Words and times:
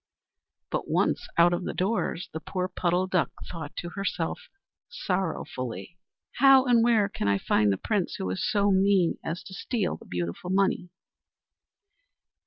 But 0.71 0.89
once 0.89 1.27
out 1.37 1.53
of 1.53 1.63
doors 1.75 2.27
the 2.33 2.39
poor 2.39 2.67
Puddle 2.67 3.05
Duck 3.05 3.29
thought 3.51 3.75
to 3.75 3.89
herself 3.89 4.41
sorrowfully: 4.89 5.99
"How 6.37 6.65
and 6.65 6.83
where 6.83 7.07
can 7.07 7.27
I 7.27 7.37
find 7.37 7.71
the 7.71 7.77
Prince 7.77 8.15
who 8.15 8.25
was 8.25 8.43
so 8.43 8.71
mean 8.71 9.19
as 9.23 9.43
to 9.43 9.53
steal 9.53 9.97
the 9.97 10.05
beautiful 10.05 10.49
money?" 10.49 10.89